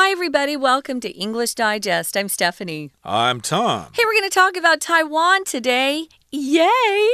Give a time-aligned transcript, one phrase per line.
[0.00, 0.56] Hi, everybody.
[0.56, 2.16] Welcome to English Digest.
[2.16, 2.92] I'm Stephanie.
[3.02, 3.88] I'm Tom.
[3.92, 6.06] Hey, we're going to talk about Taiwan today.
[6.30, 7.08] Yay!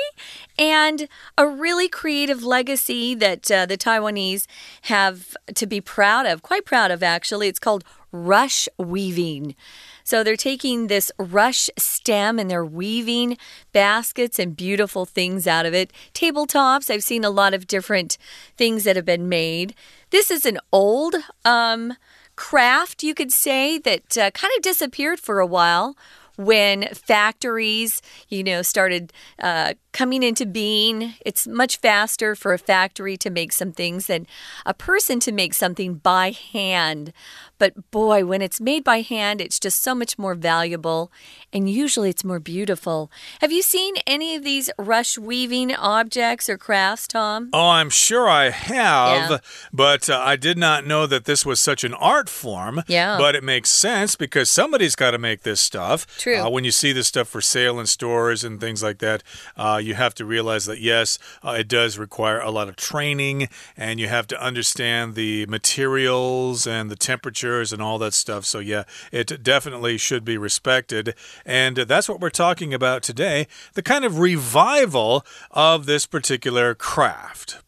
[0.59, 1.09] And
[1.39, 4.45] a really creative legacy that uh, the Taiwanese
[4.83, 7.49] have to be proud of, quite proud of, actually.
[7.49, 9.57] It's called rush weaving.
[10.05, 13.39] So they're taking this rush stem and they're weaving
[13.73, 15.91] baskets and beautiful things out of it.
[16.13, 18.19] Tabletops, I've seen a lot of different
[18.59, 19.75] things that have been made.
[20.11, 21.15] This is an old
[21.47, 21.95] um,
[22.37, 25.97] craft, you could say, that uh, kind of disappeared for a while
[26.37, 31.15] when factories, you know, started uh, coming into being.
[31.25, 34.27] It's much faster for a factory to make some things than
[34.67, 37.13] a person to make something by hand.
[37.59, 41.11] But boy, when it's made by hand, it's just so much more valuable
[41.55, 43.11] and usually it's more beautiful.
[43.41, 47.51] Have you seen any of these rush weaving objects or crafts, Tom?
[47.53, 49.39] Oh, I'm sure I have, yeah.
[49.73, 52.83] but uh, I did not know that this was such an art form.
[52.89, 53.17] Yeah.
[53.19, 56.07] But it makes sense because somebody's got to make this stuff.
[56.19, 56.39] True.
[56.39, 59.23] Uh, when you see this stuff for sale in stores and things like that,
[59.57, 63.49] uh, you have to realize that yes, uh, it does require a lot of training
[63.77, 68.45] and you have to understand the materials and the temperatures and all that stuff.
[68.45, 71.15] So, yeah, it definitely should be respected.
[71.45, 77.59] And that's what we're talking about today the kind of revival of this particular craft.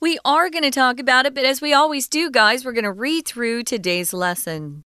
[0.00, 2.84] We are going to talk about it, but as we always do, guys, we're going
[2.84, 4.82] to read through today's lesson.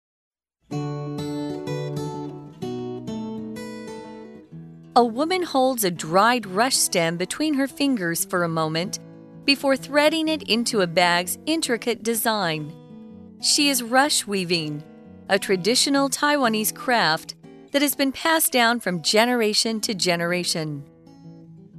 [4.97, 8.98] A woman holds a dried rush stem between her fingers for a moment
[9.44, 12.75] before threading it into a bag's intricate design.
[13.42, 14.83] She is rush weaving,
[15.28, 17.34] a traditional Taiwanese craft
[17.72, 20.83] that has been passed down from generation to generation.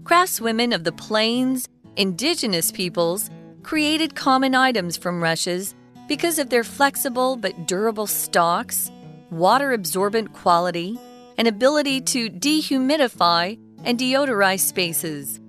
[0.03, 3.31] Craftswomen of the plains, indigenous peoples,
[3.63, 5.73] created common items from rushes
[6.07, 8.91] because of their flexible but durable stalks,
[9.31, 10.99] water absorbent quality,
[11.37, 15.39] and ability to dehumidify and deodorize spaces.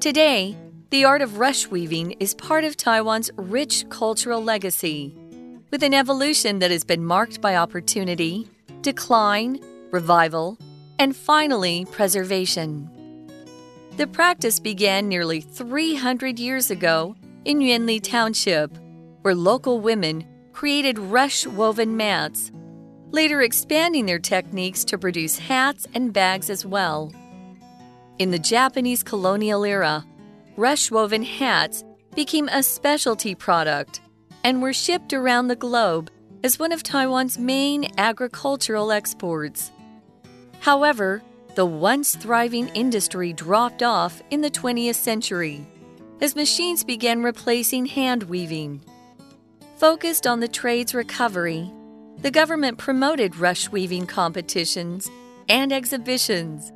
[0.00, 0.56] Today,
[0.90, 5.14] the art of rush weaving is part of Taiwan's rich cultural legacy,
[5.70, 8.48] with an evolution that has been marked by opportunity,
[8.82, 9.60] decline,
[9.90, 10.58] revival,
[10.98, 12.90] and finally, preservation.
[13.96, 18.70] The practice began nearly 300 years ago in Yuanli Township,
[19.22, 22.52] where local women created rush woven mats
[23.10, 27.12] later expanding their techniques to produce hats and bags as well.
[28.18, 30.04] In the Japanese colonial era,
[30.56, 31.84] rush woven hats
[32.14, 34.00] became a specialty product
[34.42, 36.10] and were shipped around the globe
[36.42, 39.70] as one of Taiwan's main agricultural exports.
[40.60, 41.22] However,
[41.54, 45.66] the once thriving industry dropped off in the 20th century
[46.20, 48.80] as machines began replacing hand weaving.
[49.76, 51.70] Focused on the trade's recovery,
[52.18, 55.10] the government promoted rush weaving competitions
[55.48, 56.72] and exhibitions.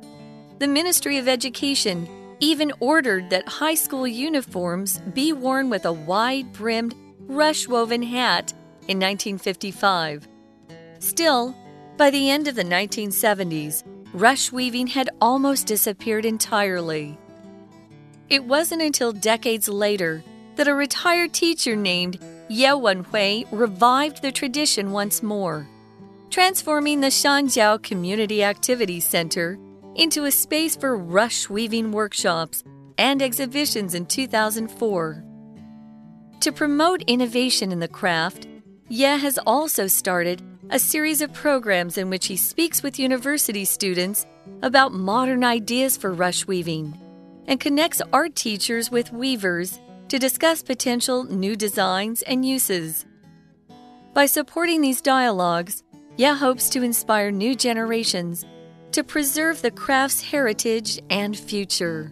[0.59, 2.07] The Ministry of Education
[2.39, 6.95] even ordered that high school uniforms be worn with a wide brimmed
[7.27, 8.51] rush woven hat
[8.87, 10.27] in 1955.
[10.99, 11.55] Still,
[11.97, 17.17] by the end of the 1970s, rush weaving had almost disappeared entirely.
[18.29, 20.23] It wasn't until decades later
[20.55, 22.19] that a retired teacher named
[22.51, 25.69] Ye Wenhui revived the tradition once more,
[26.29, 29.57] transforming the Shanjiao Community Activity Center
[29.95, 32.61] into a space for rush weaving workshops
[32.97, 35.23] and exhibitions in 2004.
[36.41, 38.49] To promote innovation in the craft,
[38.89, 44.25] Ye has also started a series of programs in which he speaks with university students
[44.61, 46.99] about modern ideas for rush weaving
[47.47, 49.79] and connects art teachers with weavers
[50.11, 53.05] to discuss potential new designs and uses.
[54.13, 55.83] By supporting these dialogues,
[56.17, 58.45] Ye hopes to inspire new generations
[58.91, 62.11] to preserve the craft's heritage and future.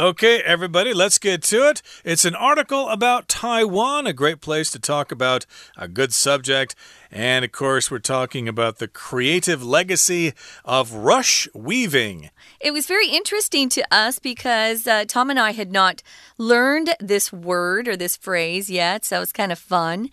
[0.00, 1.82] Okay, everybody, let's get to it.
[2.02, 5.44] It's an article about Taiwan, a great place to talk about
[5.76, 6.74] a good subject.
[7.10, 10.32] And of course, we're talking about the creative legacy
[10.64, 12.30] of rush weaving.
[12.58, 16.02] It was very interesting to us because uh, Tom and I had not
[16.38, 20.08] learned this word or this phrase yet, so it's kind of fun.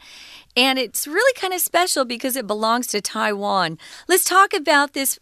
[0.58, 3.78] And it's really kind of special because it belongs to Taiwan.
[4.10, 5.20] Let's talk about this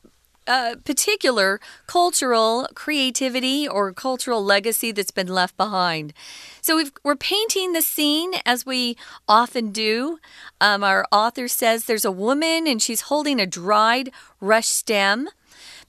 [0.48, 6.14] uh, particular cultural creativity or cultural legacy that's been left behind.
[6.62, 8.98] So we are painting the scene as we
[9.28, 10.20] often do.
[10.60, 15.30] Um, our author says there's a woman and she's holding a dried rush stem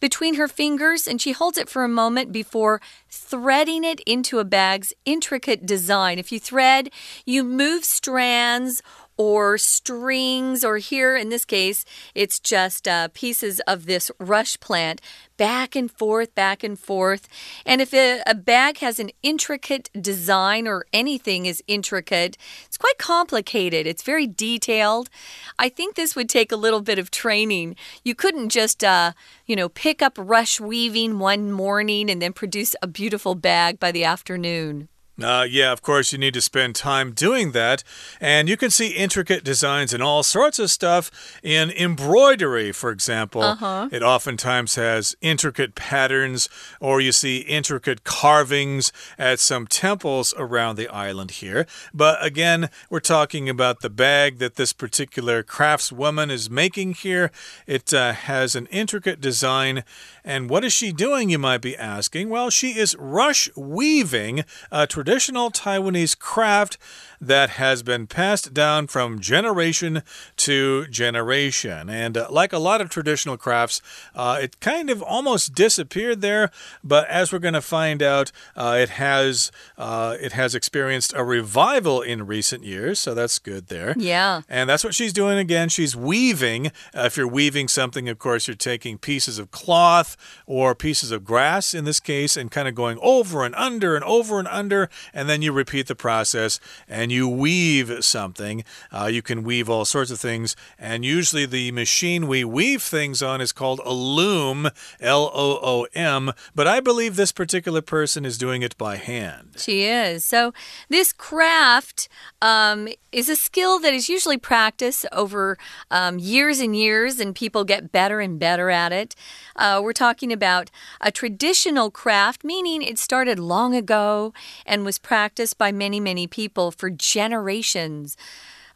[0.01, 4.45] between her fingers and she holds it for a moment before threading it into a
[4.45, 6.19] bag's intricate design.
[6.19, 6.91] If you thread,
[7.25, 8.83] you move strands
[9.19, 11.85] or strings, or here in this case,
[12.15, 15.01] it's just uh, pieces of this rush plant
[15.37, 17.29] back and forth, back and forth.
[17.67, 22.37] And if a, a, bag has an intricate design or anything is intricate,
[22.67, 23.87] it's quite complicated.
[23.87, 25.11] It's very detailed.
[25.59, 27.77] I think this would take a little bit of training.
[28.05, 29.13] You couldn't just, uh,
[29.47, 33.93] you know, pick up rush weaving one morning and then produce a beautiful bag by
[33.93, 34.89] the afternoon.
[35.23, 37.83] Uh, yeah, of course, you need to spend time doing that.
[38.21, 41.11] And you can see intricate designs and all sorts of stuff
[41.43, 43.43] in embroidery, for example.
[43.43, 43.93] Uh -huh.
[43.93, 46.49] It oftentimes has intricate patterns,
[46.81, 51.67] or you see intricate carvings at some temples around the island here.
[51.93, 57.31] But again, we're talking about the bag that this particular craftswoman is making here.
[57.67, 59.83] It uh, has an intricate design.
[60.25, 62.31] And what is she doing, you might be asking?
[62.31, 66.77] Well, she is rush weaving a traditional Taiwanese craft
[67.21, 70.03] that has been passed down from generation
[70.37, 71.89] to generation.
[71.89, 73.81] And uh, like a lot of traditional crafts,
[74.15, 76.51] uh, it kind of almost disappeared there,
[76.83, 81.25] but as we're going to find out, uh, it has uh, it has experienced a
[81.25, 83.95] revival in recent years, so that's good there.
[83.97, 84.43] Yeah.
[84.49, 85.69] And that's what she's doing again.
[85.69, 86.69] She's weaving.
[86.95, 90.17] Uh, if you're weaving something, of course, you're taking pieces of cloth
[90.47, 94.05] or pieces of grass in this case and kind of going over and under and
[94.05, 98.63] over and under, and then you repeat the process and and you weave something,
[98.93, 100.55] uh, you can weave all sorts of things.
[100.79, 104.69] And usually the machine we weave things on is called a loom,
[105.01, 106.33] L O O M.
[106.55, 109.55] But I believe this particular person is doing it by hand.
[109.57, 110.23] She is.
[110.23, 110.53] So
[110.91, 112.11] this craft
[112.43, 115.57] um, is a skill that is usually practiced over
[115.91, 119.15] um, years and years, and people get better and better at it.
[119.57, 120.71] Uh, we're talking about
[121.01, 124.35] a traditional craft, meaning it started long ago
[124.67, 128.17] and was practiced by many, many people for generations.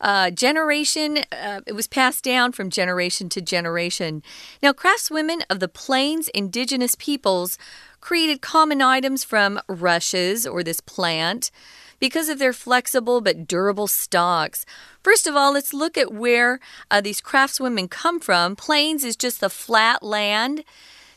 [0.00, 4.22] Uh, generation, uh, it was passed down from generation to generation.
[4.60, 7.56] Now, craftswomen of the plains indigenous peoples
[8.00, 11.52] created common items from rushes or this plant
[12.00, 14.66] because of their flexible but durable stalks.
[15.04, 16.58] First of all, let's look at where
[16.90, 18.56] uh, these craftswomen come from.
[18.56, 20.64] Plains is just the flat land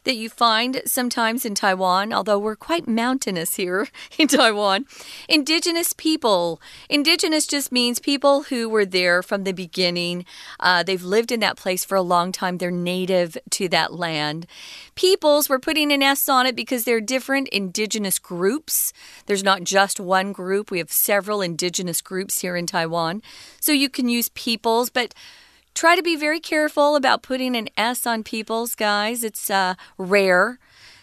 [0.06, 3.88] that you find sometimes in Taiwan, although we're quite mountainous here
[4.18, 4.86] in Taiwan.
[5.28, 6.62] Indigenous people.
[6.90, 10.26] Indigenous just means people who were there from the beginning.
[10.60, 12.58] Uh, they've lived in that place for a long time.
[12.58, 14.48] They're native to that land.
[14.96, 18.94] Peoples, we're putting an S on it because they're different indigenous groups.
[19.26, 23.22] There's not just one group, we have several indigenous groups here in Taiwan.
[23.60, 25.14] So you can use peoples, but
[25.76, 29.26] Try to be very careful about putting an S on people's, guys.
[29.26, 30.58] It's uh, rare.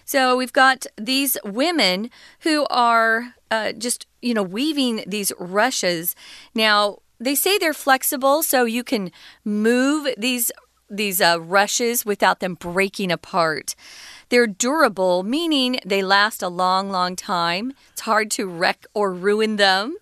[0.06, 2.10] So we've got these women
[2.40, 6.16] who are uh, just, you know, weaving these rushes.
[6.54, 9.12] Now, they say they're flexible, so you can
[9.44, 10.50] move these
[10.90, 13.74] these uh, rushes without them breaking apart.
[14.28, 17.72] They're durable, meaning they last a long, long time.
[17.92, 19.96] It's hard to wreck or ruin them.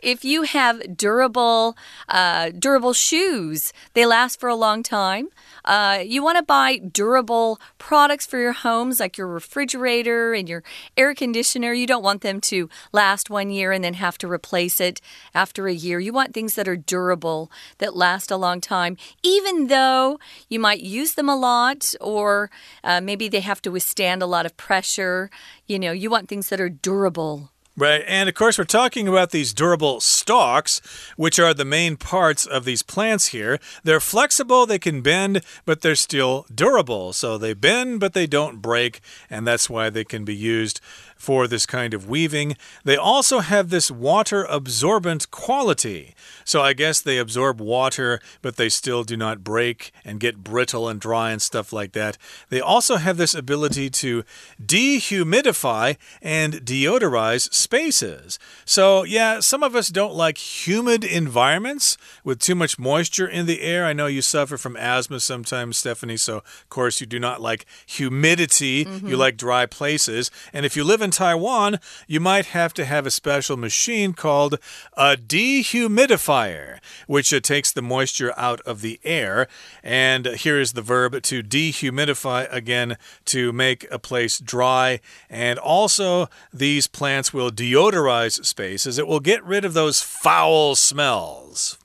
[0.00, 1.76] If you have durable,
[2.08, 5.28] uh, durable shoes, they last for a long time.
[5.64, 10.62] Uh, you want to buy durable products for your homes, like your refrigerator and your
[10.96, 11.72] air conditioner.
[11.72, 15.00] You don't want them to last one year and then have to replace it
[15.34, 15.98] after a year.
[15.98, 20.80] You want things that are durable, that last a long time, even though you might
[20.80, 22.50] use them a lot or
[22.84, 25.28] uh, maybe they have to withstand a lot of pressure.
[25.66, 27.50] You know, you want things that are durable.
[27.78, 28.02] Right.
[28.08, 30.80] And of course, we're talking about these durable stalks,
[31.16, 33.60] which are the main parts of these plants here.
[33.84, 37.12] They're flexible, they can bend, but they're still durable.
[37.12, 39.00] So they bend, but they don't break.
[39.30, 40.80] And that's why they can be used
[41.18, 42.56] for this kind of weaving.
[42.84, 46.14] They also have this water absorbent quality.
[46.44, 50.88] So I guess they absorb water, but they still do not break and get brittle
[50.88, 52.16] and dry and stuff like that.
[52.48, 54.24] They also have this ability to
[54.64, 58.38] dehumidify and deodorize spaces.
[58.64, 63.60] So, yeah, some of us don't like humid environments with too much moisture in the
[63.60, 63.84] air.
[63.84, 67.66] I know you suffer from asthma sometimes, Stephanie, so of course you do not like
[67.84, 68.84] humidity.
[68.84, 68.94] Mm -hmm.
[68.94, 69.24] You mm-hmm.
[69.24, 70.30] like dry places.
[70.54, 74.54] And if you live in Taiwan, you might have to have a special machine called
[74.92, 79.46] a dehumidifier, which uh, takes the moisture out of the air.
[79.82, 85.00] And here is the verb to dehumidify again to make a place dry.
[85.28, 86.28] And also,
[86.64, 91.76] these plants will deodorize spaces, it will get rid of those foul smells.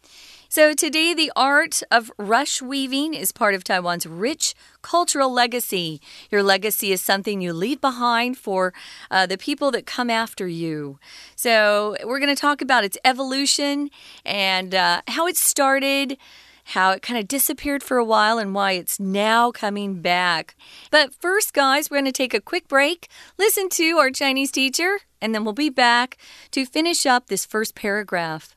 [0.47, 4.53] So, today, the art of rush weaving is part of Taiwan's rich
[4.83, 5.99] cultural legacy.
[6.29, 8.71] Your legacy is something you leave behind for
[9.09, 10.99] uh, the people that come after you.
[11.35, 13.89] So, we're going to talk about its evolution
[14.23, 16.19] and uh, how it started
[16.67, 20.55] how it kind of disappeared for a while and why it's now coming back.
[20.91, 24.99] But first, guys, we're going to take a quick break, listen to our Chinese teacher,
[25.22, 26.12] and then we'll be back
[26.50, 28.50] to finish up this first paragraph.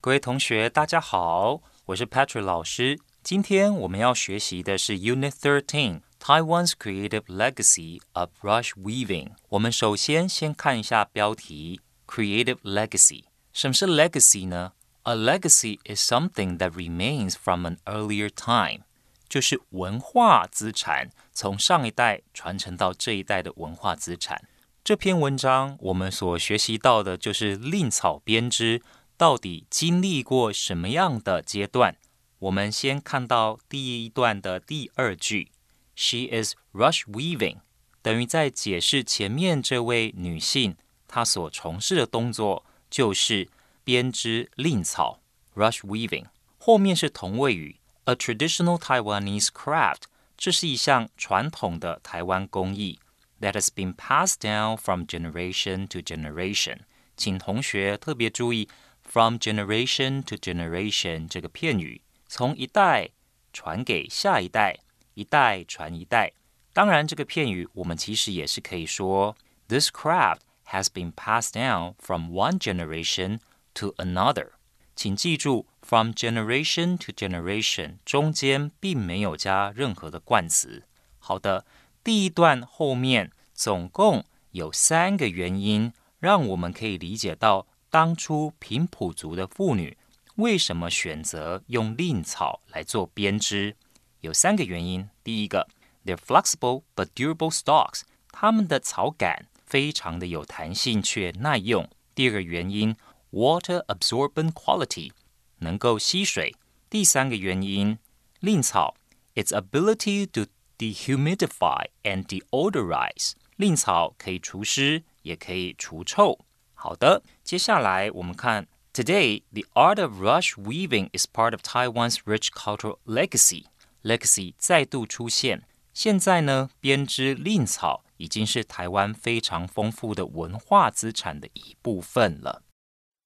[0.00, 2.98] 各位同学，大家好，我是 Patrick 老师。
[3.22, 9.32] 今天我们要学习的是 Unit Thirteen Taiwan's Creative Legacy of Rush Weaving。
[9.50, 13.24] 我们首先先看一下标题 Creative Legacy。
[13.52, 14.72] 什么是 legacy 呢？
[15.02, 18.84] a legacy is something that remains from an earlier time，
[19.28, 24.48] 就是文化资产从上一代传承到这一代的文化资产。
[24.85, 28.83] 这篇文章我们所学习到的就是令草编织
[29.17, 31.97] 到底经历过什么样的阶段。
[32.37, 35.49] 我们先看到第一段的第二句
[35.95, 37.61] ，She is rush weaving，
[38.03, 40.75] 等于在解释前面这位女性
[41.07, 43.49] 她所从事的动作就是。
[43.83, 45.19] 编织蔺草
[45.55, 46.25] （rush weaving），
[46.57, 52.99] 后面是同位语 （a traditional Taiwanese craft），这是一项传统的台湾工艺
[53.44, 56.80] that has been passed down from generation to generation。
[57.16, 58.68] 请同学特别注意
[59.02, 63.10] “from generation to generation” 这个片语，从一代
[63.52, 64.78] 传给下一代，
[65.14, 66.32] 一代传一代。
[66.72, 69.36] 当然，这个片语我们其实也是可以说
[69.68, 74.50] “this craft has been passed down from one generation”。to another，
[74.96, 80.82] 请记住，from generation to generation 中间并没有加任何的冠词。
[81.20, 81.64] 好的，
[82.02, 89.97] 第一段后面 总共有三个原因，让我们可以理解到当初平埔族的妇女
[90.35, 93.75] 为什么选择用蔺草来做编织。
[94.19, 95.09] 有三个原因。
[95.23, 95.67] 第一个
[96.05, 101.89] ，they're flexible but durable stalks，它们的草杆非常的有弹性却耐用。
[102.13, 102.95] 第二个原因。
[103.31, 105.11] water absorbent quality
[105.57, 106.55] 能够吸水。
[106.89, 107.97] 第三个原因，
[108.39, 108.95] 蔺草
[109.33, 110.45] its ability to
[110.77, 116.38] dehumidify and deodorize，蔺草可以除湿，也可以除臭。
[116.74, 123.64] 好的，接下来我们看 Today, the art of rush weaving is part of Taiwan's rich cultural legacy.
[124.02, 125.62] Legacy 再度出现。
[125.92, 132.62] 现在呢，编织蔺草已经是台湾非常丰富的文化资产的一部分了。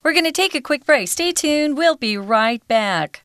[0.02, 1.08] we're going to take a quick break.
[1.08, 1.76] Stay tuned.
[1.76, 3.20] We'll be right back.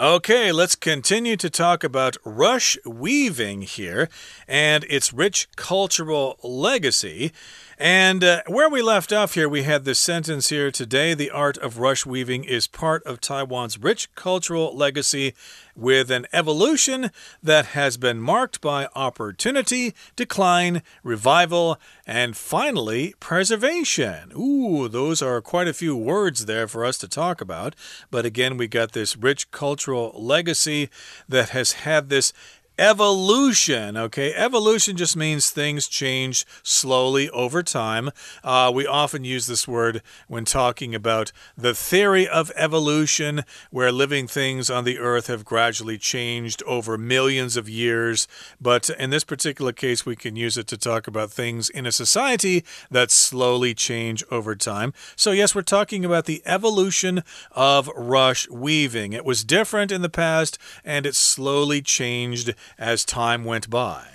[0.00, 4.08] Okay, let's continue to talk about rush weaving here
[4.48, 7.32] and its rich cultural legacy.
[7.80, 11.56] And uh, where we left off here, we had this sentence here today the art
[11.56, 15.32] of rush weaving is part of Taiwan's rich cultural legacy
[15.74, 17.10] with an evolution
[17.42, 24.30] that has been marked by opportunity, decline, revival, and finally, preservation.
[24.38, 27.74] Ooh, those are quite a few words there for us to talk about.
[28.10, 30.90] But again, we got this rich cultural legacy
[31.30, 32.34] that has had this
[32.80, 33.94] evolution.
[33.94, 38.10] Okay, evolution just means things change slowly over time.
[38.42, 44.26] Uh, we often use this word when talking about the theory of evolution, where living
[44.26, 48.26] things on the earth have gradually changed over millions of years.
[48.58, 51.92] But in this particular case, we can use it to talk about things in a
[51.92, 54.94] society that slowly change over time.
[55.16, 59.12] So, yes, we're talking about the evolution of rush weaving.
[59.12, 64.06] It was different in the past and it slowly changed as time went by.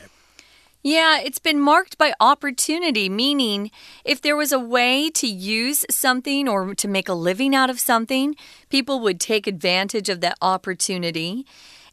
[0.84, 3.72] Yeah, it's been marked by opportunity, meaning
[4.04, 7.80] if there was a way to use something or to make a living out of
[7.80, 8.36] something,
[8.70, 11.48] people would take advantage of that opportunity.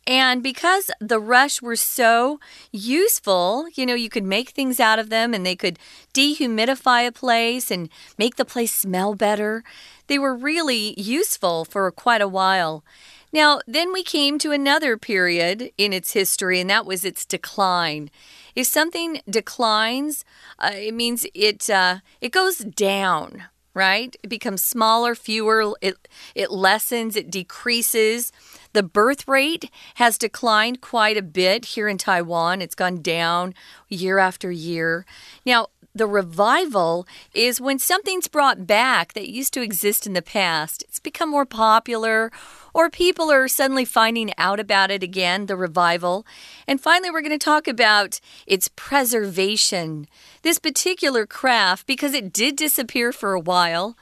[0.07, 2.41] And because the rush were so
[2.71, 5.79] useful, you know, you could make things out of them and they could
[6.13, 7.89] dehumidify a place and
[8.19, 9.63] make the place smell better.
[10.09, 12.85] They were really useful for quite a while.
[13.33, 18.11] Now, then we came to another period in its history, and that was its decline.
[18.55, 20.25] If something declines,
[20.59, 24.15] uh, it means it uh, it goes down, right?
[24.23, 25.75] It becomes smaller, fewer.
[25.81, 27.17] It it lessens.
[27.17, 28.33] It decreases.
[28.75, 32.61] The birth rate has declined quite a bit here in Taiwan.
[32.61, 33.55] It's gone down
[33.89, 35.07] year after year.
[35.47, 40.83] Now, the revival is when something's brought back that used to exist in the past.
[40.89, 42.31] It's become more popular
[42.75, 46.27] or people are suddenly finding out about it again, the revival.
[46.67, 50.09] And finally, we're going to talk about its preservation.
[50.43, 53.97] This particular craft, because it did disappear for a while,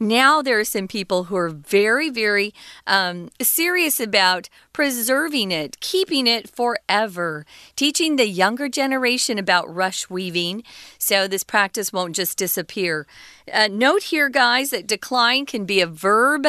[0.00, 2.52] now there are some people who are very, very
[2.86, 10.64] um, serious about preserving it, keeping it forever, teaching the younger generation about rush weaving
[10.98, 13.06] so this practice won't just disappear.
[13.52, 16.46] Uh, note here, guys, that decline can be a verb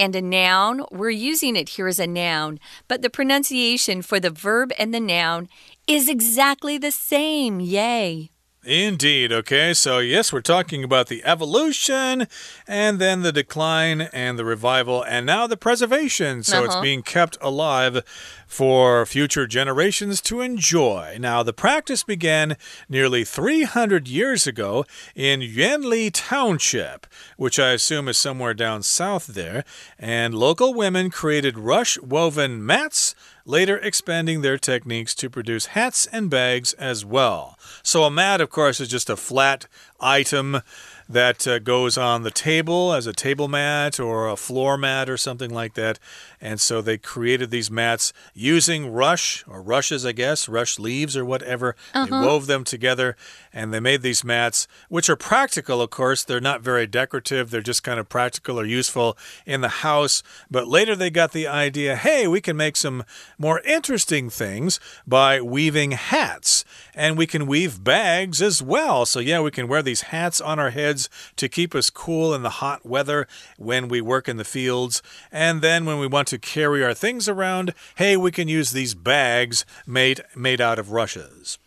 [0.00, 0.82] and a noun.
[0.90, 5.00] We're using it here as a noun, but the pronunciation for the verb and the
[5.00, 5.48] noun
[5.86, 7.60] is exactly the same.
[7.60, 8.30] Yay!
[8.62, 9.32] Indeed.
[9.32, 12.28] Okay, so yes, we're talking about the evolution
[12.68, 16.44] and then the decline and the revival and now the preservation.
[16.44, 16.64] So uh -huh.
[16.64, 16.82] it's uh-huh.
[16.82, 18.02] being kept alive
[18.46, 21.16] for future generations to enjoy.
[21.20, 22.56] Now, the practice began
[22.88, 29.64] nearly 300 years ago in Yuanli Township, which I assume is somewhere down south there,
[29.98, 33.14] and local women created rush woven mats
[33.50, 37.58] later expanding their techniques to produce hats and bags as well.
[37.82, 39.66] So, a mat, of course, is just a flat
[40.00, 40.62] item
[41.10, 45.16] that uh, goes on the table as a table mat or a floor mat or
[45.16, 45.98] something like that.
[46.40, 51.24] And so they created these mats using rush or rushes, I guess, rush leaves or
[51.24, 51.74] whatever.
[51.92, 52.08] Uh -huh.
[52.08, 52.26] They uh-huh.
[52.26, 53.16] wove them together
[53.52, 56.24] and they made these mats, which are practical, of course.
[56.24, 60.22] They're not very decorative, they're just kind of practical or useful in the house.
[60.50, 63.04] But later they got the idea hey, we can make some
[63.36, 66.64] more interesting things by weaving hats.
[66.94, 69.06] And we can weave bags as well.
[69.06, 70.99] So, yeah, we can wear these hats on our heads
[71.36, 73.26] to keep us cool in the hot weather
[73.56, 75.02] when we work in the fields.
[75.30, 78.94] And then when we want to carry our things around, hey, we can use these
[78.94, 81.58] bags made, made out of rushes.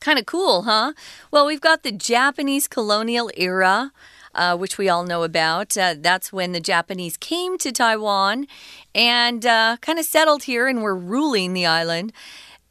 [0.00, 0.92] Kind of cool, huh?
[1.30, 3.92] Well, we've got the Japanese colonial era.
[4.32, 5.76] Uh, which we all know about.
[5.76, 8.46] Uh, that's when the Japanese came to Taiwan
[8.94, 12.12] and uh, kind of settled here and were ruling the island.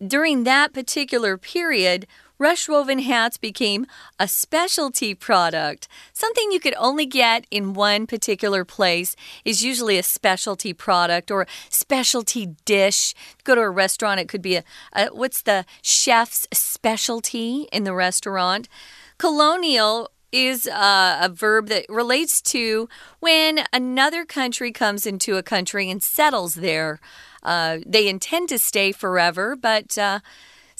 [0.02, 2.08] During that particular period,
[2.40, 3.86] rush woven hats became
[4.18, 5.88] a specialty product.
[6.14, 9.16] Something you could only get in one particular place
[9.46, 13.14] is usually a specialty product or specialty dish.
[13.44, 17.94] Go to a restaurant, it could be a, a what's the chef's specialty in the
[17.94, 18.70] restaurant?
[19.18, 22.88] Colonial is uh, a verb that relates to
[23.20, 27.00] when another country comes into a country and settles there.
[27.42, 30.20] Uh, they intend to stay forever, but uh,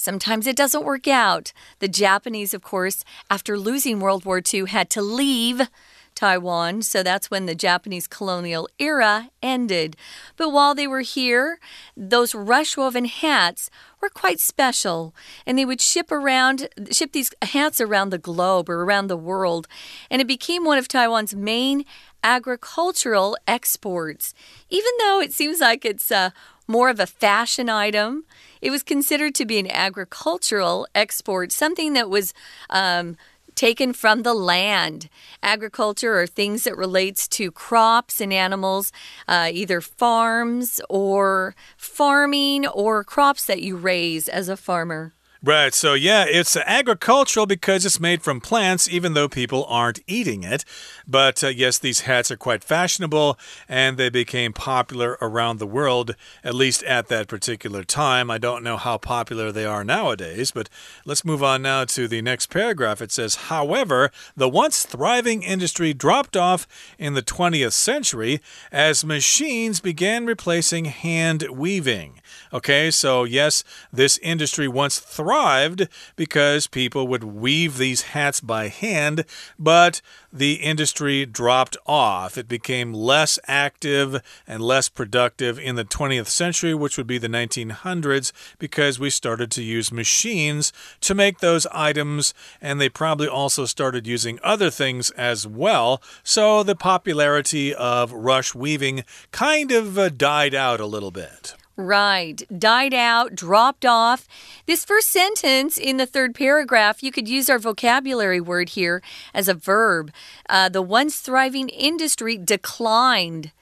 [0.00, 1.52] Sometimes it doesn't work out.
[1.80, 5.68] The Japanese, of course, after losing World War II, had to leave.
[6.14, 9.96] Taiwan, so that's when the Japanese colonial era ended.
[10.36, 11.60] But while they were here,
[11.96, 15.14] those rush woven hats were quite special,
[15.46, 19.68] and they would ship around ship these hats around the globe or around the world,
[20.10, 21.84] and it became one of Taiwan's main
[22.24, 24.34] agricultural exports.
[24.68, 26.30] Even though it seems like it's uh,
[26.70, 28.24] more of a fashion item.
[28.62, 32.32] It was considered to be an agricultural export, something that was
[32.70, 33.16] um,
[33.56, 35.08] taken from the land.
[35.42, 38.92] Agriculture or things that relates to crops and animals,
[39.26, 45.12] uh, either farms or farming or crops that you raise as a farmer.
[45.42, 50.42] Right, so yeah, it's agricultural because it's made from plants, even though people aren't eating
[50.42, 50.66] it.
[51.08, 56.14] But uh, yes, these hats are quite fashionable and they became popular around the world,
[56.44, 58.30] at least at that particular time.
[58.30, 60.68] I don't know how popular they are nowadays, but
[61.06, 63.00] let's move on now to the next paragraph.
[63.00, 69.80] It says, However, the once thriving industry dropped off in the 20th century as machines
[69.80, 72.19] began replacing hand weaving.
[72.52, 79.24] Okay, so yes, this industry once thrived because people would weave these hats by hand,
[79.58, 80.00] but
[80.32, 82.38] the industry dropped off.
[82.38, 87.28] It became less active and less productive in the 20th century, which would be the
[87.28, 93.64] 1900s, because we started to use machines to make those items, and they probably also
[93.64, 96.00] started using other things as well.
[96.22, 101.54] So the popularity of rush weaving kind of uh, died out a little bit.
[101.76, 102.42] Right.
[102.56, 104.26] Died out, dropped off.
[104.66, 109.02] This first sentence in the third paragraph, you could use our vocabulary word here
[109.32, 110.12] as a verb.
[110.48, 113.52] Uh, the once thriving industry declined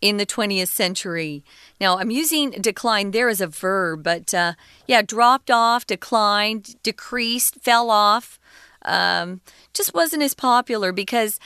[0.00, 1.44] in the 20th century.
[1.80, 4.52] Now, I'm using decline there as a verb, but uh,
[4.86, 8.38] yeah, dropped off, declined, decreased, fell off.
[8.84, 9.40] Um,
[9.74, 11.40] just wasn't as popular because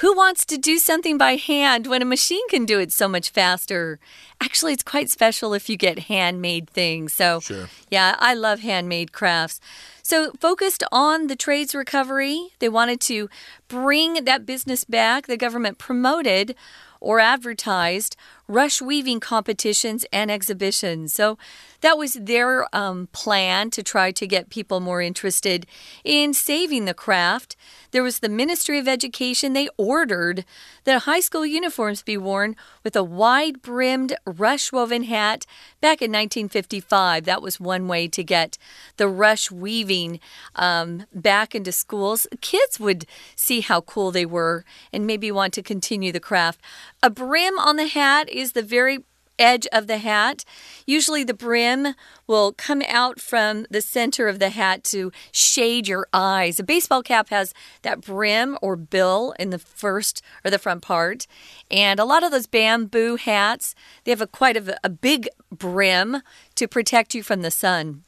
[0.00, 3.30] who wants to do something by hand when a machine can do it so much
[3.30, 3.98] faster?
[4.40, 7.12] actually, it's quite special if you get handmade things.
[7.12, 7.68] So, Sure.
[7.90, 9.60] yeah, I love handmade crafts.
[10.02, 13.28] So, focused on the trades recovery, they wanted to
[13.66, 15.26] bring that business back.
[15.26, 16.54] The government promoted
[17.00, 18.16] or advertised
[18.48, 21.12] rush weaving competitions and exhibitions.
[21.12, 21.36] So
[21.82, 25.66] that was their um, plan to try to get people more interested
[26.02, 27.56] in saving the craft.
[27.90, 29.52] There was the Ministry of Education.
[29.52, 30.44] They ordered
[30.84, 35.46] that high school uniforms be worn with a wide brimmed rush woven hat
[35.80, 37.24] back in 1955.
[37.24, 38.58] That was one way to get
[38.96, 40.20] the rush weaving
[40.56, 42.26] um, back into schools.
[42.40, 43.06] Kids would
[43.36, 46.60] see how cool they were and maybe want to continue the craft.
[47.02, 49.00] A brim on the hat is the very
[49.38, 50.44] edge of the hat.
[50.86, 51.94] Usually, the brim
[52.26, 56.58] will come out from the center of the hat to shade your eyes.
[56.58, 61.26] A baseball cap has that brim or bill in the first or the front part.
[61.70, 63.74] And a lot of those bamboo hats,
[64.04, 66.18] they have a quite a, a big brim
[66.56, 68.02] to protect you from the sun.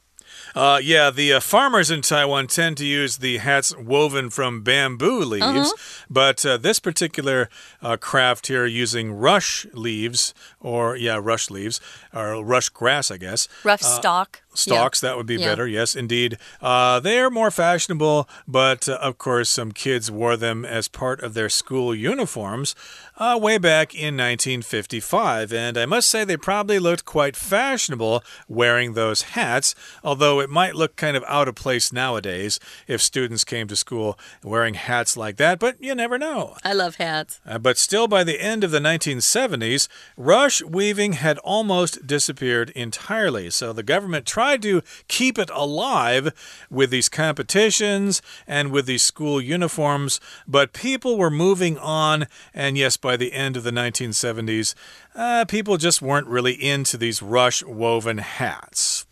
[0.55, 5.23] Uh, yeah, the uh, farmers in Taiwan tend to use the hats woven from bamboo
[5.23, 6.05] leaves, Uh -huh.
[6.09, 7.49] but uh, this particular
[7.81, 11.81] uh, craft here using rush leaves, or yeah, rush leaves,
[12.13, 13.47] or rush grass, I guess.
[13.63, 14.40] Rough stalk.
[14.53, 15.09] Stalks, Yeah.
[15.09, 15.47] that would be Yeah.
[15.49, 15.67] better.
[15.67, 16.37] Yes, indeed.
[16.61, 21.21] Uh, they are more fashionable, but uh, of course, some kids wore them as part
[21.21, 22.75] of their school uniforms
[23.17, 25.53] uh, way back in 1955.
[25.53, 30.75] And I must say, they probably looked quite fashionable wearing those hats, although it might
[30.75, 35.37] look kind of out of place nowadays if students came to school wearing hats like
[35.37, 36.55] that, but you never know.
[36.63, 37.39] I love hats.
[37.45, 39.87] Uh, but still, by the end of the 1970s,
[40.17, 43.49] rush weaving had almost disappeared entirely.
[43.49, 46.33] So the government tried to keep it alive
[46.69, 52.27] with these competitions and with these school uniforms, but people were moving on.
[52.53, 54.73] And yes, by the end of the 1970s,
[55.15, 59.05] uh, people just weren't really into these rush woven hats.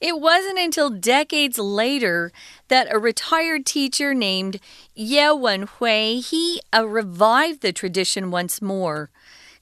[0.00, 2.30] It wasn't until decades later
[2.68, 4.60] that a retired teacher named
[4.94, 9.10] Ye Wenhui he uh, revived the tradition once more.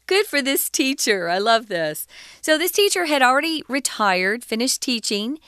[0.07, 1.29] Good for this teacher.
[1.29, 2.07] I love this.
[2.41, 5.41] So this teacher had already retired, finished teaching,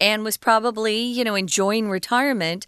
[0.00, 2.66] and was probably, you know, enjoying retirement,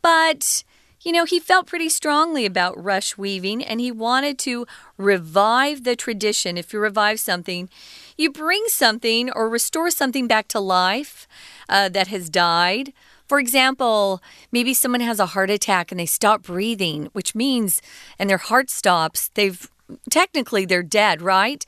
[0.00, 0.64] but
[1.02, 5.94] you know, he felt pretty strongly about rush weaving and he wanted to revive the
[5.94, 6.58] tradition.
[6.58, 7.68] If you revive something,
[8.16, 11.28] you bring something or restore something back to life
[11.68, 12.92] uh, that has died.
[13.28, 17.80] For example, maybe someone has a heart attack and they stop breathing, which means,
[18.18, 19.70] and their heart stops, they've
[20.10, 21.64] technically they're dead, right?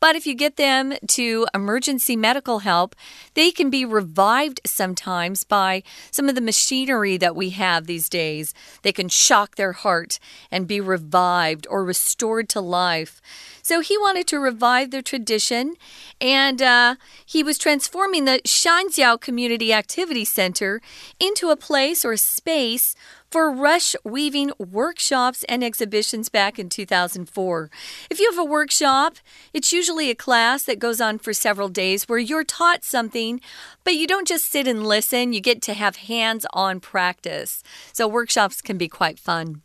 [0.00, 2.96] But if you get them to emergency medical help,
[3.34, 8.52] they can be revived sometimes by some of the machinery that we have these days.
[8.82, 10.18] They can shock their heart
[10.50, 13.20] and be revived or restored to life.
[13.62, 15.74] So he wanted to revive the tradition,
[16.20, 20.80] and uh, he was transforming the Shanjiao Community Activity Center
[21.20, 22.96] into a place or space
[23.32, 27.70] for rush weaving workshops and exhibitions back in 2004.
[28.10, 29.16] If you have a workshop,
[29.54, 33.40] it's usually a class that goes on for several days where you're taught something,
[33.84, 37.62] but you don't just sit and listen, you get to have hands on practice.
[37.94, 39.62] So, workshops can be quite fun.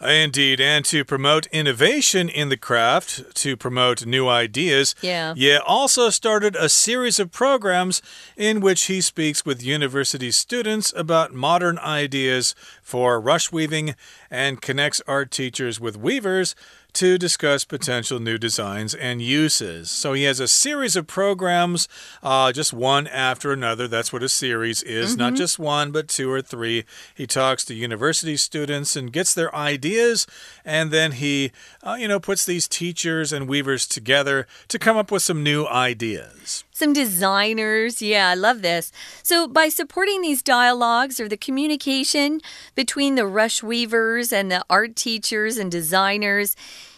[0.00, 5.34] Indeed, and to promote innovation in the craft, to promote new ideas, Yeah.
[5.36, 8.00] Ye also started a series of programs
[8.36, 13.96] in which he speaks with university students about modern ideas for rush weaving
[14.30, 16.54] and connects art teachers with weavers
[16.98, 19.88] to discuss potential new designs and uses.
[19.88, 21.86] So he has a series of programs,
[22.24, 23.86] uh, just one after another.
[23.86, 26.84] That's what a series is, not just one, but two or three.
[27.14, 30.26] He talks to university students and gets their ideas,
[30.64, 31.52] and then he,
[31.84, 35.68] uh, you know, puts these teachers and weavers together to come up with some new
[35.68, 36.64] ideas.
[36.72, 38.02] Some designers.
[38.02, 38.90] Yeah, I love this.
[39.22, 42.40] So, by supporting these dialogues or the communication
[42.74, 46.56] between the rush weavers and the art teachers and designers,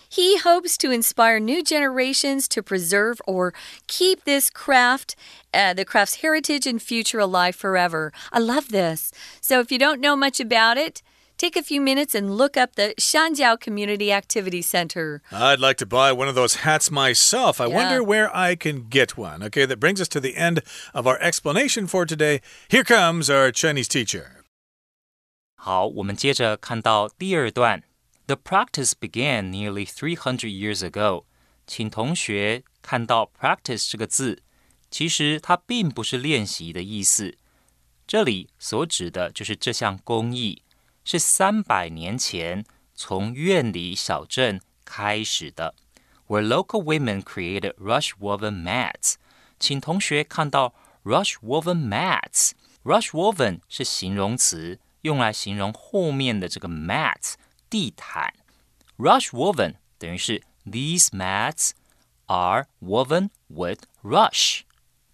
[0.10, 3.54] he hopes to inspire new generations to preserve or
[3.88, 5.16] keep this craft,
[5.54, 8.12] uh, the craft's heritage and future alive forever.
[8.32, 9.12] I love this.
[9.42, 11.02] So, if you don't know much about it,
[11.38, 15.22] take a few minutes and look up the Shanjiao Community Activity Center.
[15.34, 17.60] I'd like to buy one of those hats myself.
[17.60, 17.76] I Yeah.
[17.76, 19.44] wonder where I can get one.
[19.44, 20.62] Okay, that brings us to the end
[20.94, 22.40] of our explanation for today.
[22.70, 24.44] Here comes our Chinese teacher.
[25.58, 27.84] 好，我们接着看到第二段。
[28.31, 31.25] the practice began nearly three hundred years ago。
[31.67, 34.43] 请同学看到 “practice” 这个字，
[34.89, 37.37] 其实它并不是练习的意思。
[38.07, 40.63] 这里所指的就是这项工艺
[41.05, 42.65] 是三百年前
[42.95, 45.75] 从苑里小镇开始的
[46.29, 49.15] ，where local women created rush woven mats。
[49.59, 52.53] 请同学看到 rush woven mats。
[52.85, 57.35] rush woven 是形容词，用来形容后面的这个 mats.
[57.70, 58.34] 地毯。
[58.98, 61.72] rush woven 等于是 these mats
[62.28, 64.62] are woven with rush。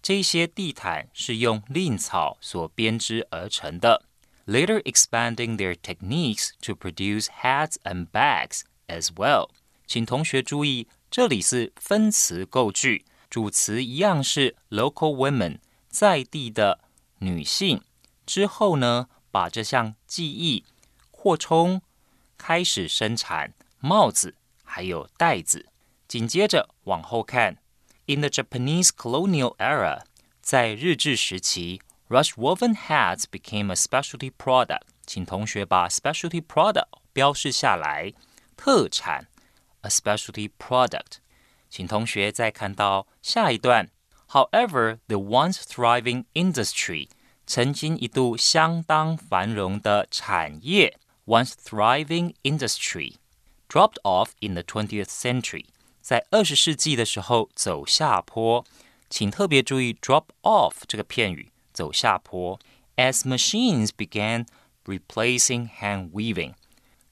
[0.00, 4.04] 这些地毯是用蔺草所编织而成的。
[4.46, 9.50] Later expanding their techniques to produce hats and bags as well。
[9.86, 16.80] 请同学注意，这里是分词构句，主词一样是 local women，在地的
[17.18, 17.82] 女性。
[18.26, 20.64] 之后呢，把这项技艺
[21.12, 21.82] 扩充，
[22.36, 25.68] 开始生产帽子还有袋子。
[26.08, 27.58] 紧接着往后看，
[28.06, 30.02] In the Japanese colonial era，
[30.40, 34.82] 在日治时期，rush woven hats became a specialty product。
[35.06, 38.12] 请同学把 specialty product 标示下来，
[38.56, 39.28] 特产。
[39.80, 41.18] a specialty product。
[41.68, 43.90] 请同学再看到下一段。
[44.28, 47.08] However, the once thriving industry
[47.46, 53.14] 曾经一度相当繁荣的产业 once thriving industry
[53.68, 55.66] dropped off in the 20th century
[56.00, 58.64] 在二十世纪的时候走下坡。
[59.08, 62.58] 请特别注意 drop off 这个片语，走下坡。
[62.96, 64.46] As machines began
[64.84, 66.54] replacing hand weaving，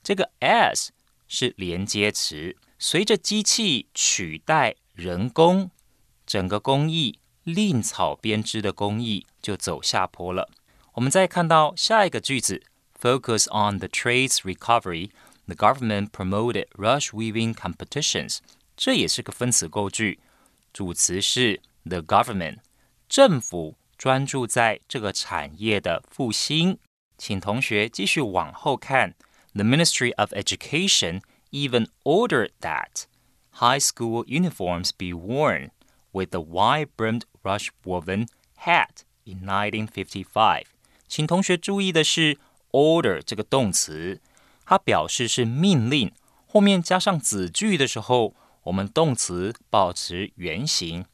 [0.02, 0.88] 这个 as
[1.28, 2.56] 是连接词。
[2.78, 5.70] 随着机器取代人工，
[6.26, 10.50] 整个工艺蔺草编织的工艺就走下坡了。
[10.94, 12.62] 我们再看到下一个句子
[12.98, 15.10] ：Focus on the trade's recovery.
[15.46, 18.38] The government promoted rush weaving competitions.
[18.76, 20.20] 这也是个分词构句，
[20.72, 22.58] 主词是 the government，
[23.08, 26.78] 政府专注在这个产业的复兴。
[27.18, 29.14] 请同学继续往后看，
[29.54, 33.06] The Ministry of Education even ordered that
[33.54, 35.70] high school uniforms be worn
[36.12, 38.28] with the wide-brimmed rush-woven
[38.64, 40.62] hat in 1955.
[41.08, 42.38] 请同学注意的是
[42.75, 44.19] ，order 这个动词，
[44.65, 46.11] 它表示是命令，
[46.45, 51.05] 后面加上子句的时候，我们动词保持原形。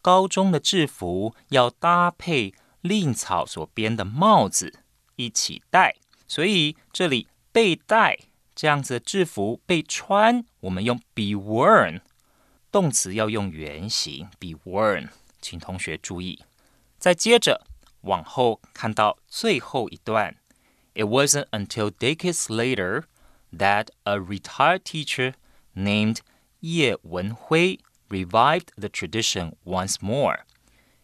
[0.00, 4.80] 高中的制服要搭配令草所编的帽子
[5.16, 5.96] 一起戴，
[6.28, 8.18] 所以这里被戴。
[8.54, 12.02] 这样子的制服被穿，我们用 be worn，
[12.70, 15.08] 动词要用原形 be worn，
[15.40, 16.44] 请同学注意。
[16.98, 17.66] 再接着
[18.02, 20.36] 往后看到最后一段
[20.93, 23.03] ，It wasn't until decades later
[23.55, 25.33] that a retired teacher
[25.75, 26.19] named
[26.61, 30.39] 叶文辉 revived the tradition once more.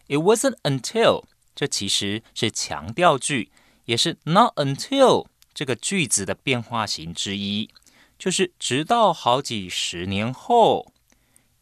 [0.07, 3.51] It wasn't until 这其实是强调句，
[3.85, 5.27] 也是 not until。
[5.53, 7.69] 这个句子的变化型之一，
[8.17, 10.93] 就是直到好几十年后，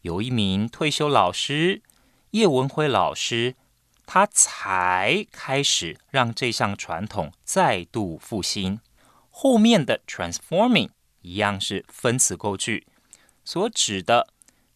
[0.02, 1.82] 有一名退休老师
[2.30, 3.56] 叶文辉老师，
[4.05, 8.79] 他才开始让这项传统再度复兴。
[9.29, 10.89] 后面的 transforming
[11.21, 12.85] 一样是分词构句，
[13.43, 14.27] 所指的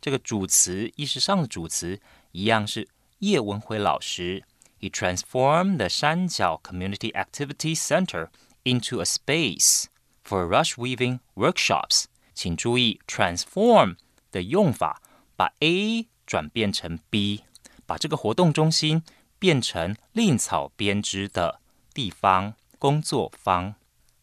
[0.02, 2.00] 这个主词意识上的主词
[2.32, 2.88] 一样是
[3.20, 4.44] 叶文辉老师。
[4.80, 8.30] He transformed the 山脚 Community Activity Center.
[8.66, 9.88] into a space
[10.24, 12.06] for rush weaving workshops。
[12.34, 13.96] 请注意 transform
[14.32, 15.02] 的用法，
[15.36, 17.44] 把 A 转变成 B，
[17.86, 19.04] 把这个活动中心
[19.39, 21.61] 变成蔺草编织的
[21.93, 23.75] 地方工作坊。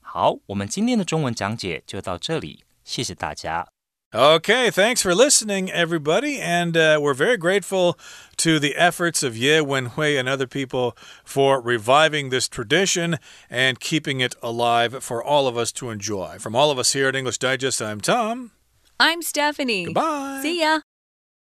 [0.01, 3.67] 好，我们今天的中文讲解就到这里，谢谢大家。
[4.13, 6.38] Okay, thanks for listening, everybody.
[6.38, 7.97] And uh, we're very grateful
[8.36, 14.19] to the efforts of Ye Wenhui and other people for reviving this tradition and keeping
[14.19, 16.39] it alive for all of us to enjoy.
[16.39, 18.51] From all of us here at English Digest, I'm Tom.
[18.99, 19.86] I'm Stephanie.
[19.86, 20.41] Goodbye.
[20.43, 20.82] See ya.